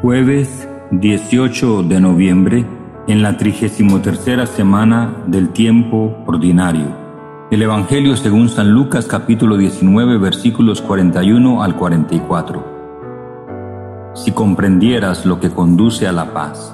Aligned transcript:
Jueves 0.00 0.68
18 0.92 1.82
de 1.82 2.00
noviembre, 2.00 2.64
en 3.08 3.20
la 3.20 3.36
33 3.36 4.48
semana 4.48 5.24
del 5.26 5.48
tiempo 5.48 6.22
ordinario. 6.24 6.86
El 7.50 7.62
Evangelio 7.62 8.16
según 8.16 8.48
San 8.48 8.70
Lucas 8.70 9.06
capítulo 9.06 9.56
19 9.56 10.18
versículos 10.18 10.82
41 10.82 11.64
al 11.64 11.74
44. 11.74 14.12
Si 14.14 14.30
comprendieras 14.30 15.26
lo 15.26 15.40
que 15.40 15.50
conduce 15.50 16.06
a 16.06 16.12
la 16.12 16.32
paz. 16.32 16.72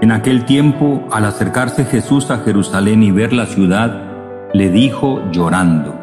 En 0.00 0.10
aquel 0.10 0.46
tiempo, 0.46 1.06
al 1.12 1.26
acercarse 1.26 1.84
Jesús 1.84 2.32
a 2.32 2.38
Jerusalén 2.38 3.04
y 3.04 3.12
ver 3.12 3.32
la 3.32 3.46
ciudad, 3.46 4.02
le 4.52 4.68
dijo 4.70 5.22
llorando, 5.30 5.94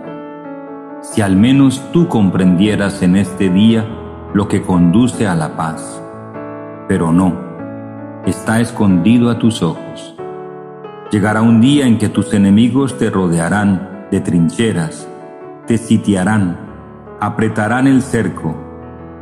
Si 1.01 1.21
al 1.21 1.35
menos 1.35 1.81
tú 1.91 2.07
comprendieras 2.07 3.01
en 3.01 3.17
este 3.17 3.49
día 3.49 3.85
lo 4.35 4.49
que 4.49 4.61
conduce 4.61 5.25
a 5.25 5.33
la 5.33 5.55
paz. 5.55 6.03
Pero 6.89 7.13
no, 7.13 7.39
está 8.25 8.59
escondido 8.59 9.31
a 9.31 9.39
tus 9.39 9.63
ojos. 9.63 10.13
Llegará 11.09 11.41
un 11.41 11.61
día 11.61 11.87
en 11.87 11.97
que 11.97 12.09
tus 12.09 12.33
enemigos 12.33 12.97
te 12.97 13.09
rodearán 13.09 14.07
de 14.11 14.19
trincheras, 14.19 15.07
te 15.67 15.77
sitiarán, 15.77 16.57
apretarán 17.21 17.87
el 17.87 18.01
cerco, 18.01 18.57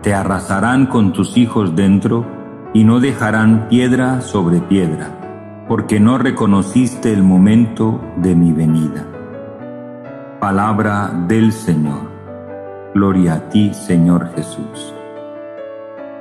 te 0.02 0.16
arrasarán 0.16 0.88
con 0.88 1.14
tus 1.14 1.38
hijos 1.38 1.75
dentro 1.75 2.25
y 2.73 2.84
no 2.84 3.00
dejarán 3.00 3.67
piedra 3.70 4.20
sobre 4.22 4.61
piedra, 4.61 5.66
porque 5.67 6.00
no 6.00 6.17
reconociste 6.17 7.14
el 7.14 7.22
momento 7.22 8.02
de 8.17 8.34
mi 8.34 8.52
venida. 8.52 9.05
Palabra 10.39 11.11
del 11.27 11.52
Señor. 11.52 12.11
Gloria 12.95 13.36
a 13.36 13.50
ti, 13.50 13.75
Señor 13.75 14.34
Jesús. 14.36 14.95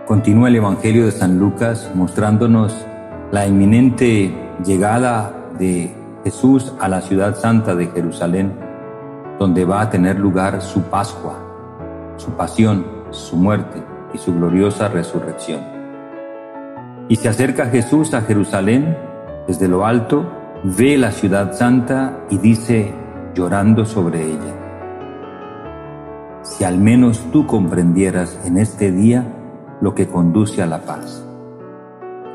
Continúa 0.07 0.49
el 0.49 0.57
Evangelio 0.57 1.05
de 1.05 1.13
San 1.13 1.39
Lucas 1.39 1.89
mostrándonos 1.95 2.75
la 3.31 3.47
inminente 3.47 4.35
llegada 4.65 5.33
de 5.61 5.95
Jesús 6.25 6.73
a 6.81 6.89
la 6.89 7.01
ciudad 7.01 7.37
santa 7.37 7.77
de 7.77 7.87
Jerusalén, 7.87 8.53
donde 9.39 9.65
va 9.65 9.81
a 9.81 9.91
tener 9.91 10.19
lugar 10.19 10.61
su 10.61 10.83
Pascua, 10.83 11.39
su 12.17 12.33
pasión, 12.33 12.85
su 13.11 13.37
muerte 13.37 13.81
y 14.13 14.19
su 14.19 14.35
gloriosa 14.35 14.89
resurrección. 14.89 15.61
Y 17.09 17.15
se 17.15 17.29
acerca 17.29 17.67
Jesús 17.67 18.13
a 18.13 18.23
Jerusalén 18.23 18.97
desde 19.47 19.69
lo 19.69 19.87
alto, 19.87 20.29
ve 20.65 20.99
la 20.99 21.13
ciudad 21.13 21.53
santa 21.53 22.25
y 22.29 22.39
dice, 22.39 22.93
llorando 23.37 23.87
sobre 23.87 24.21
ella, 24.27 24.55
si 26.43 26.65
al 26.65 26.79
menos 26.79 27.25
tú 27.31 27.47
comprendieras 27.47 28.37
en 28.45 28.59
este 28.59 28.91
día 28.91 29.39
lo 29.83 29.95
que 29.97 30.07
conduce 30.07 30.63
a 30.63 30.67
la 30.67 30.79
paz. 30.83 31.27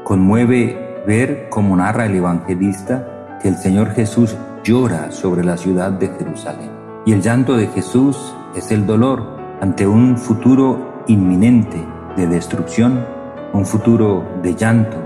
Conmueve 0.03 1.03
ver 1.07 1.47
cómo 1.49 1.77
narra 1.77 2.05
el 2.05 2.15
evangelista 2.15 3.39
que 3.41 3.47
el 3.47 3.55
Señor 3.55 3.91
Jesús 3.91 4.35
llora 4.63 5.11
sobre 5.11 5.45
la 5.45 5.55
ciudad 5.55 5.93
de 5.93 6.09
Jerusalén. 6.09 6.69
Y 7.05 7.13
el 7.13 7.21
llanto 7.21 7.55
de 7.55 7.67
Jesús 7.67 8.35
es 8.53 8.69
el 8.71 8.85
dolor 8.85 9.23
ante 9.61 9.87
un 9.87 10.17
futuro 10.17 11.03
inminente 11.07 11.81
de 12.17 12.27
destrucción, 12.27 13.05
un 13.53 13.65
futuro 13.65 14.25
de 14.43 14.53
llanto, 14.53 14.97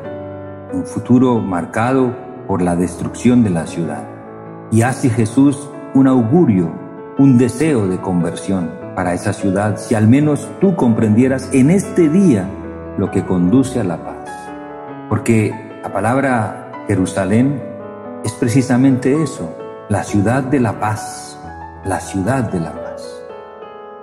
un 0.74 0.84
futuro 0.84 1.38
marcado 1.38 2.12
por 2.48 2.64
la 2.64 2.76
destrucción 2.76 3.44
de 3.44 3.52
la 3.52 3.68
ciudad. 3.68 4.08
Y 4.72 4.82
hace 4.82 5.12
Jesús 5.12 5.70
un 5.94 6.08
augurio, 6.08 6.72
un 7.20 7.38
deseo 7.38 7.88
de 7.88 8.02
conversión, 8.02 8.81
para 8.96 9.14
esa 9.14 9.34
ciudad 9.34 9.78
si 9.78 9.96
al 9.96 10.08
menos 10.08 10.50
tú 10.60 10.76
comprendieras 10.76 11.50
en 11.54 11.70
este 11.70 12.10
día 12.10 12.48
lo 12.98 13.12
que 13.12 13.26
conduce 13.26 13.80
a 13.80 13.84
la 13.84 14.04
paz. 14.04 14.30
Porque 15.10 15.54
la 15.84 15.92
palabra 15.92 16.72
Jerusalén 16.88 17.62
es 18.24 18.34
precisamente 18.34 19.22
eso, 19.22 19.56
la 19.90 20.04
ciudad 20.04 20.44
de 20.44 20.60
la 20.60 20.80
paz, 20.80 21.40
la 21.86 22.00
ciudad 22.00 22.52
de 22.52 22.60
la 22.60 22.74
paz. 22.74 23.24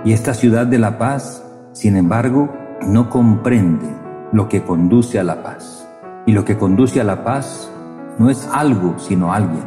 Y 0.04 0.12
esta 0.12 0.34
ciudad 0.34 0.66
de 0.66 0.78
la 0.78 0.98
paz, 0.98 1.44
sin 1.72 1.96
embargo, 1.96 2.52
no 2.86 3.10
comprende 3.10 3.88
lo 4.32 4.48
que 4.48 4.62
conduce 4.62 5.18
a 5.18 5.24
la 5.24 5.42
paz. 5.42 5.86
Y 6.26 6.32
lo 6.32 6.44
que 6.44 6.56
conduce 6.56 7.00
a 7.00 7.04
la 7.04 7.24
paz 7.24 7.70
no 8.18 8.30
es 8.30 8.48
algo, 8.52 8.98
sino 8.98 9.32
alguien. 9.32 9.64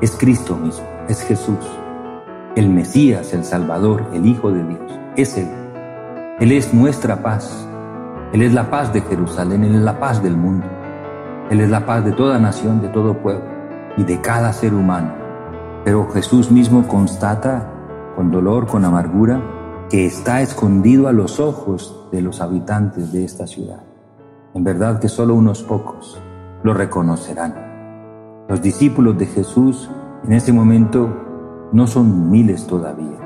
Es 0.00 0.12
Cristo 0.12 0.56
mismo, 0.56 0.86
es 1.08 1.22
Jesús 1.22 1.58
el 2.56 2.70
Mesías, 2.70 3.34
el 3.34 3.44
Salvador, 3.44 4.06
el 4.14 4.24
Hijo 4.24 4.50
de 4.50 4.64
Dios. 4.64 4.98
Es 5.14 5.36
Él. 5.36 5.48
Él 6.40 6.52
es 6.52 6.72
nuestra 6.72 7.22
paz. 7.22 7.68
Él 8.32 8.40
es 8.40 8.54
la 8.54 8.70
paz 8.70 8.94
de 8.94 9.02
Jerusalén, 9.02 9.62
Él 9.62 9.74
es 9.74 9.82
la 9.82 10.00
paz 10.00 10.22
del 10.22 10.38
mundo. 10.38 10.66
Él 11.50 11.60
es 11.60 11.68
la 11.68 11.84
paz 11.84 12.04
de 12.04 12.12
toda 12.12 12.38
nación, 12.38 12.80
de 12.80 12.88
todo 12.88 13.18
pueblo 13.18 13.44
y 13.98 14.04
de 14.04 14.20
cada 14.22 14.54
ser 14.54 14.72
humano. 14.72 15.12
Pero 15.84 16.08
Jesús 16.08 16.50
mismo 16.50 16.88
constata 16.88 17.70
con 18.16 18.30
dolor, 18.30 18.66
con 18.66 18.86
amargura, 18.86 19.40
que 19.90 20.06
está 20.06 20.40
escondido 20.40 21.08
a 21.08 21.12
los 21.12 21.38
ojos 21.38 22.08
de 22.10 22.22
los 22.22 22.40
habitantes 22.40 23.12
de 23.12 23.24
esta 23.24 23.46
ciudad. 23.46 23.82
En 24.54 24.64
verdad 24.64 24.98
que 24.98 25.08
solo 25.08 25.34
unos 25.34 25.62
pocos 25.62 26.20
lo 26.62 26.72
reconocerán. 26.72 27.54
Los 28.48 28.62
discípulos 28.62 29.18
de 29.18 29.26
Jesús 29.26 29.90
en 30.24 30.32
ese 30.32 30.52
momento 30.54 31.25
no 31.72 31.86
son 31.86 32.30
miles 32.30 32.66
todavía, 32.66 33.18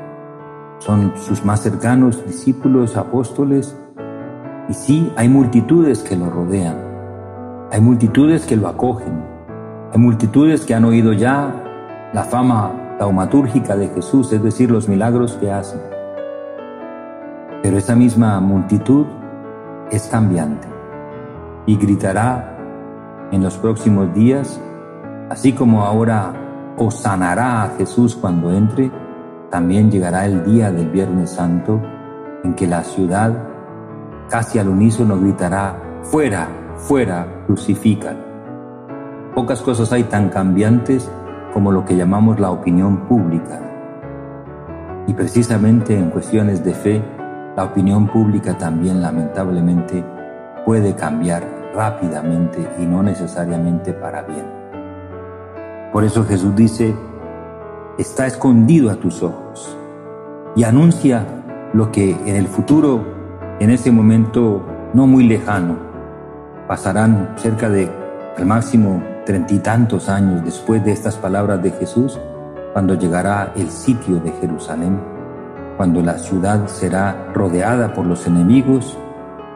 son 0.79 1.13
sus 1.17 1.45
más 1.45 1.61
cercanos 1.61 2.25
discípulos, 2.27 2.97
apóstoles, 2.97 3.77
y 4.69 4.75
sí 4.75 5.13
hay 5.17 5.29
multitudes 5.29 6.03
que 6.03 6.17
lo 6.17 6.31
rodean, 6.31 6.77
hay 7.71 7.81
multitudes 7.81 8.47
que 8.47 8.57
lo 8.57 8.69
acogen, 8.69 9.23
hay 9.93 9.99
multitudes 9.99 10.65
que 10.65 10.75
han 10.75 10.85
oído 10.85 11.13
ya 11.13 12.11
la 12.13 12.25
fama 12.25 12.97
taumatúrgica 12.99 13.77
de 13.77 13.89
Jesús, 13.89 14.33
es 14.33 14.43
decir, 14.43 14.71
los 14.71 14.89
milagros 14.89 15.35
que 15.35 15.51
hace. 15.51 15.81
Pero 17.63 17.77
esa 17.77 17.95
misma 17.95 18.41
multitud 18.41 19.07
es 19.91 20.07
cambiante 20.09 20.69
y 21.67 21.77
gritará 21.77 22.57
en 23.31 23.43
los 23.43 23.57
próximos 23.59 24.13
días, 24.15 24.61
así 25.29 25.53
como 25.53 25.85
ahora 25.85 26.33
o 26.77 26.91
sanará 26.91 27.63
a 27.63 27.69
Jesús 27.71 28.17
cuando 28.17 28.53
entre, 28.53 28.91
también 29.51 29.91
llegará 29.91 30.27
el 30.27 30.45
día 30.45 30.71
del 30.71 30.91
Viernes 30.91 31.31
Santo 31.31 31.81
en 32.45 32.55
que 32.55 32.67
la 32.67 32.85
ciudad 32.85 33.33
casi 34.29 34.59
al 34.59 34.69
unísono 34.69 35.19
gritará, 35.21 35.77
fuera, 36.03 36.49
fuera, 36.77 37.27
crucifican. 37.47 38.17
Pocas 39.35 39.61
cosas 39.61 39.93
hay 39.93 40.05
tan 40.05 40.29
cambiantes 40.29 41.11
como 41.53 41.73
lo 41.73 41.85
que 41.85 41.97
llamamos 41.97 42.39
la 42.39 42.51
opinión 42.51 43.09
pública. 43.09 43.61
Y 45.07 45.15
precisamente 45.15 45.99
en 45.99 46.11
cuestiones 46.11 46.65
de 46.65 46.75
fe, 46.75 47.03
la 47.57 47.65
opinión 47.65 48.07
pública 48.07 48.57
también 48.57 49.03
lamentablemente 49.03 50.05
puede 50.65 50.95
cambiar 50.95 51.43
rápidamente 51.75 52.69
y 52.79 52.87
no 52.87 53.03
necesariamente 53.03 53.93
para 53.93 54.23
bien. 54.23 54.70
Por 55.93 56.05
eso 56.05 56.25
Jesús 56.25 56.55
dice, 56.55 56.95
está 57.99 58.27
escondido 58.27 58.91
a 58.91 58.95
tus 58.95 59.25
ojos 59.25 59.77
y 60.55 60.63
anuncia 60.63 61.27
lo 61.73 61.91
que 61.91 62.13
en 62.13 62.37
el 62.37 62.47
futuro, 62.47 63.05
en 63.59 63.71
ese 63.71 63.91
momento 63.91 64.65
no 64.95 65.09
muy 65.09 65.25
lejano, 65.25 65.77
pasarán 66.69 67.35
cerca 67.37 67.69
de 67.69 67.91
al 68.39 68.47
máximo 68.47 69.03
treinta 69.27 69.53
y 69.53 69.59
tantos 69.59 70.09
años 70.09 70.45
después 70.45 70.85
de 70.85 70.93
estas 70.93 71.17
palabras 71.17 71.61
de 71.61 71.73
Jesús, 71.73 72.21
cuando 72.73 72.95
llegará 72.95 73.53
el 73.57 73.69
sitio 73.69 74.21
de 74.21 74.31
Jerusalén, 74.41 75.01
cuando 75.77 76.03
la 76.03 76.19
ciudad 76.19 76.69
será 76.69 77.33
rodeada 77.35 77.95
por 77.95 78.07
los 78.07 78.29
enemigos, 78.29 78.97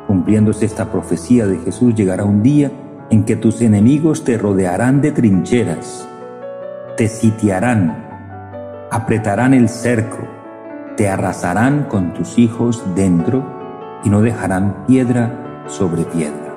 cumpliéndose 0.08 0.67
esta 0.67 0.91
profecía 0.91 1.47
de 1.47 1.58
Jesús, 1.58 1.94
llegará 1.94 2.25
un 2.25 2.43
día 2.43 2.73
en 3.11 3.25
que 3.25 3.37
tus 3.37 3.61
enemigos 3.61 4.25
te 4.25 4.37
rodearán 4.37 5.00
de 5.00 5.12
trincheras 5.12 6.08
te 6.96 7.08
sitiarán, 7.08 8.88
apretarán 8.91 9.52
el 9.52 9.69
cerco, 9.69 10.29
te 10.96 11.08
arrasarán 11.08 11.85
con 11.85 12.14
tus 12.14 12.38
hijos 12.38 12.85
dentro 12.94 13.44
y 14.05 14.11
no 14.11 14.20
dejarán 14.20 14.87
piedra 14.87 15.64
sobre 15.67 16.05
piedra. 16.05 16.55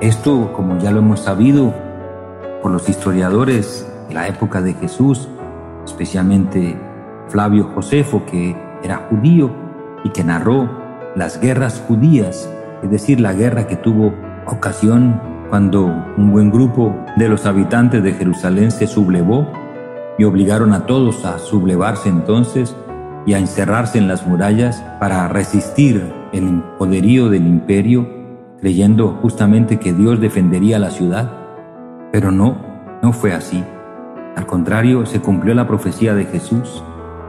Esto, 0.00 0.52
como 0.52 0.78
ya 0.78 0.90
lo 0.92 1.00
hemos 1.00 1.20
sabido 1.20 1.74
por 2.62 2.70
los 2.70 2.88
historiadores 2.88 3.90
de 4.08 4.14
la 4.14 4.28
época 4.28 4.60
de 4.60 4.74
Jesús, 4.74 5.28
especialmente 5.84 6.78
Flavio 7.28 7.64
Josefo, 7.74 8.24
que 8.26 8.56
era 8.84 9.08
judío 9.08 9.50
y 10.04 10.10
que 10.10 10.22
narró 10.22 10.68
las 11.16 11.40
guerras 11.40 11.82
judías, 11.88 12.48
es 12.82 12.90
decir, 12.90 13.20
la 13.20 13.32
guerra 13.32 13.66
que 13.66 13.76
tuvo 13.76 14.14
ocasión 14.46 15.31
cuando 15.52 15.84
un 16.16 16.32
buen 16.32 16.50
grupo 16.50 16.96
de 17.18 17.28
los 17.28 17.44
habitantes 17.44 18.02
de 18.02 18.14
Jerusalén 18.14 18.70
se 18.70 18.86
sublevó 18.86 19.46
y 20.16 20.24
obligaron 20.24 20.72
a 20.72 20.86
todos 20.86 21.26
a 21.26 21.38
sublevarse 21.38 22.08
entonces 22.08 22.74
y 23.26 23.34
a 23.34 23.38
encerrarse 23.38 23.98
en 23.98 24.08
las 24.08 24.26
murallas 24.26 24.82
para 24.98 25.28
resistir 25.28 26.10
el 26.32 26.62
poderío 26.78 27.28
del 27.28 27.46
imperio, 27.46 28.08
creyendo 28.62 29.18
justamente 29.20 29.78
que 29.78 29.92
Dios 29.92 30.22
defendería 30.22 30.78
la 30.78 30.88
ciudad. 30.88 31.30
Pero 32.12 32.30
no, 32.30 32.56
no 33.02 33.12
fue 33.12 33.34
así. 33.34 33.62
Al 34.34 34.46
contrario, 34.46 35.04
se 35.04 35.20
cumplió 35.20 35.52
la 35.52 35.68
profecía 35.68 36.14
de 36.14 36.24
Jesús 36.24 36.82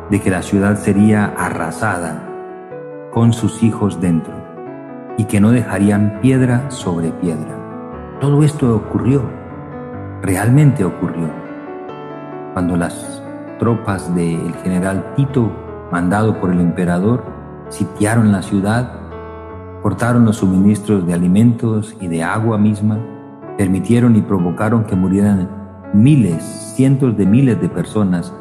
de 0.10 0.22
que 0.22 0.32
la 0.32 0.44
ciudad 0.44 0.78
sería 0.78 1.26
arrasada 1.26 2.24
con 3.12 3.34
sus 3.34 3.64
hijos 3.64 4.00
dentro 4.00 4.34
y 5.18 5.26
que 5.26 5.42
no 5.42 5.52
dejarían 5.52 6.20
piedra 6.22 6.72
sobre 6.72 7.10
piedra. 7.12 7.63
Todo 8.24 8.42
esto 8.42 8.74
ocurrió, 8.74 9.22
realmente 10.22 10.86
ocurrió, 10.86 11.30
cuando 12.54 12.78
las 12.78 13.22
tropas 13.60 14.16
del 14.16 14.54
general 14.64 15.14
Tito, 15.18 15.52
mandado 15.92 16.40
por 16.40 16.50
el 16.50 16.62
emperador, 16.62 17.22
sitiaron 17.68 18.32
la 18.32 18.42
ciudad, 18.42 18.94
cortaron 19.82 20.24
los 20.24 20.38
suministros 20.38 21.06
de 21.06 21.14
alimentos 21.14 21.98
y 22.00 22.08
de 22.08 22.24
agua 22.24 22.58
misma, 22.58 22.98
permitieron 23.58 24.16
y 24.16 24.22
provocaron 24.22 24.86
que 24.86 24.96
murieran 24.96 25.50
miles, 25.94 26.44
cientos 26.78 27.18
de 27.18 27.26
miles 27.26 27.60
de 27.60 27.68
personas 27.68 28.32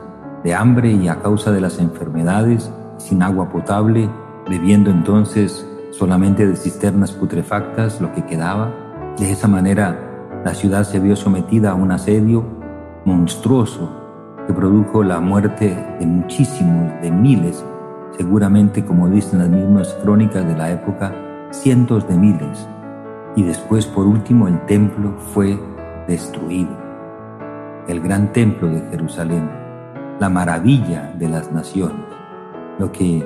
de 0.44 0.54
hambre 0.54 0.92
y 0.92 1.08
a 1.08 1.16
causa 1.16 1.50
de 1.50 1.60
las 1.60 1.80
enfermedades, 1.80 2.72
sin 2.98 3.20
agua 3.20 3.50
potable, 3.50 4.08
bebiendo 4.48 4.92
entonces 4.92 5.66
solamente 5.90 6.46
de 6.46 6.54
cisternas 6.54 7.10
putrefactas 7.10 8.00
lo 8.00 8.12
que 8.12 8.24
quedaba. 8.24 8.91
De 9.22 9.30
esa 9.30 9.46
manera 9.46 10.42
la 10.44 10.52
ciudad 10.52 10.82
se 10.82 10.98
vio 10.98 11.14
sometida 11.14 11.70
a 11.70 11.74
un 11.76 11.92
asedio 11.92 12.44
monstruoso 13.04 13.88
que 14.48 14.52
produjo 14.52 15.04
la 15.04 15.20
muerte 15.20 15.76
de 16.00 16.06
muchísimos, 16.06 16.90
de 17.00 17.12
miles, 17.12 17.64
seguramente 18.18 18.84
como 18.84 19.08
dicen 19.08 19.38
las 19.38 19.48
mismas 19.48 19.96
crónicas 20.02 20.44
de 20.44 20.56
la 20.56 20.72
época, 20.72 21.14
cientos 21.52 22.08
de 22.08 22.16
miles. 22.16 22.66
Y 23.36 23.44
después, 23.44 23.86
por 23.86 24.08
último, 24.08 24.48
el 24.48 24.58
templo 24.66 25.14
fue 25.32 25.56
destruido. 26.08 26.76
El 27.86 28.00
gran 28.00 28.32
templo 28.32 28.70
de 28.70 28.80
Jerusalén, 28.90 29.48
la 30.18 30.30
maravilla 30.30 31.14
de 31.16 31.28
las 31.28 31.52
naciones, 31.52 32.06
lo 32.80 32.90
que 32.90 33.24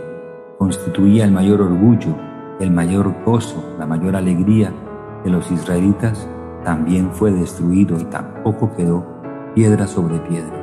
constituía 0.59 1.25
el 1.25 1.33
mayor 1.33 1.63
orgullo 1.63 2.15
el 2.59 2.71
mayor 2.71 3.15
gozo, 3.25 3.77
la 3.79 3.87
mayor 3.87 4.17
alegría 4.17 4.73
de 5.27 5.33
los 5.33 5.51
israelitas, 5.51 6.29
también 6.65 7.11
fue 7.11 7.33
destruido 7.33 7.99
y 7.99 8.05
tampoco 8.05 8.73
quedó 8.77 9.05
piedra 9.57 9.89
sobre 9.89 10.21
piedra. 10.21 10.55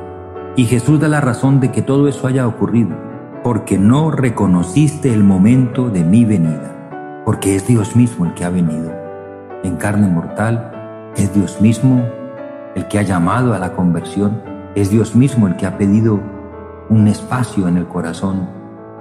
Y 0.56 0.64
Jesús 0.64 0.98
da 0.98 1.08
la 1.08 1.20
razón 1.20 1.60
de 1.60 1.70
que 1.70 1.82
todo 1.82 2.08
eso 2.08 2.26
haya 2.26 2.48
ocurrido, 2.48 2.96
porque 3.42 3.78
no 3.78 4.10
reconociste 4.10 5.12
el 5.12 5.22
momento 5.22 5.90
de 5.90 6.02
mi 6.02 6.24
venida, 6.24 7.22
porque 7.26 7.54
es 7.56 7.66
Dios 7.66 7.94
mismo 7.94 8.24
el 8.24 8.32
que 8.32 8.44
ha 8.44 8.50
venido. 8.50 8.90
En 9.64 9.76
carne 9.76 10.08
mortal, 10.08 11.12
es 11.14 11.34
Dios 11.34 11.60
mismo 11.60 12.02
el 12.74 12.88
que 12.88 12.98
ha 12.98 13.02
llamado 13.02 13.52
a 13.52 13.58
la 13.58 13.72
conversión, 13.72 14.40
es 14.74 14.90
Dios 14.90 15.14
mismo 15.14 15.46
el 15.46 15.56
que 15.56 15.66
ha 15.66 15.76
pedido 15.76 16.20
un 16.88 17.06
espacio 17.06 17.68
en 17.68 17.76
el 17.76 17.86
corazón 17.86 18.48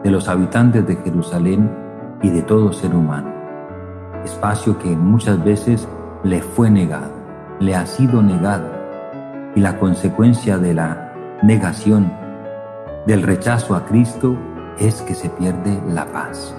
de 0.04 0.12
los 0.12 0.28
habitantes 0.28 0.86
de 0.86 0.98
Jerusalén 0.98 1.72
y 2.22 2.30
de 2.30 2.42
todo 2.42 2.74
ser 2.74 2.94
humano, 2.94 3.32
espacio 4.24 4.78
que 4.80 4.96
muchas 4.96 5.44
veces 5.44 5.88
le 6.24 6.42
fue 6.42 6.70
negado, 6.70 7.12
le 7.60 7.76
ha 7.76 7.86
sido 7.86 8.22
negado, 8.22 8.70
y 9.56 9.60
la 9.60 9.78
consecuencia 9.78 10.58
de 10.58 10.74
la 10.74 11.14
negación, 11.44 12.12
del 13.06 13.22
rechazo 13.22 13.76
a 13.76 13.86
Cristo, 13.86 14.38
es 14.80 15.02
que 15.02 15.14
se 15.14 15.30
pierde 15.30 15.80
la 15.88 16.06
paz. 16.06 16.56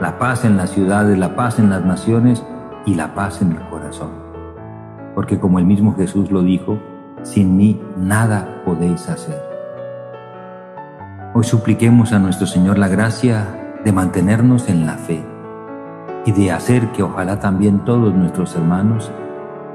La 0.00 0.18
paz 0.18 0.44
en 0.44 0.56
las 0.56 0.70
ciudades, 0.70 1.18
la 1.18 1.34
paz 1.34 1.58
en 1.58 1.70
las 1.70 1.84
naciones 1.84 2.44
y 2.84 2.94
la 2.94 3.14
paz 3.14 3.40
en 3.42 3.52
el 3.52 3.68
corazón. 3.68 4.10
Porque 5.14 5.38
como 5.38 5.58
el 5.58 5.64
mismo 5.64 5.94
Jesús 5.94 6.30
lo 6.30 6.42
dijo, 6.42 6.78
sin 7.22 7.56
mí 7.56 7.80
nada 7.96 8.62
podéis 8.64 9.08
hacer. 9.08 9.42
Hoy 11.32 11.44
supliquemos 11.44 12.12
a 12.12 12.18
nuestro 12.18 12.46
Señor 12.46 12.78
la 12.78 12.88
gracia 12.88 13.78
de 13.84 13.92
mantenernos 13.92 14.68
en 14.68 14.86
la 14.86 14.94
fe 14.94 15.33
y 16.26 16.32
de 16.32 16.50
hacer 16.52 16.92
que 16.92 17.02
ojalá 17.02 17.38
también 17.38 17.84
todos 17.84 18.14
nuestros 18.14 18.54
hermanos 18.56 19.10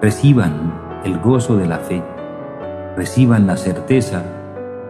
reciban 0.02 0.74
el 1.04 1.20
gozo 1.20 1.58
de 1.58 1.68
la 1.68 1.80
fe, 1.80 2.04
reciban 2.96 3.48
la 3.48 3.58
certeza 3.58 4.24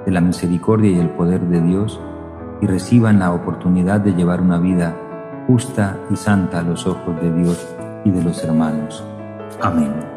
de 0.05 0.11
la 0.11 0.21
misericordia 0.21 0.91
y 0.91 0.99
el 0.99 1.09
poder 1.09 1.41
de 1.41 1.61
Dios 1.61 1.99
y 2.61 2.67
reciban 2.67 3.19
la 3.19 3.33
oportunidad 3.33 3.99
de 3.99 4.13
llevar 4.13 4.41
una 4.41 4.57
vida 4.57 4.95
justa 5.47 5.97
y 6.09 6.15
santa 6.15 6.59
a 6.59 6.63
los 6.63 6.85
ojos 6.85 7.19
de 7.21 7.31
Dios 7.33 7.67
y 8.05 8.11
de 8.11 8.23
los 8.23 8.43
hermanos. 8.43 9.03
Amén. 9.61 10.08